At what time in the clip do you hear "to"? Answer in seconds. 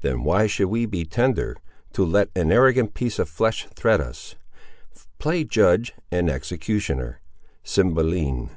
1.92-2.04